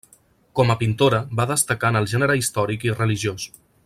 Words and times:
Com 0.59 0.71
a 0.73 0.75
pintora 0.79 1.19
va 1.41 1.45
destacar 1.53 1.93
en 1.93 1.99
el 2.01 2.09
gènere 2.15 2.39
històric 2.41 2.87
i 2.89 2.97
religiós. 2.99 3.47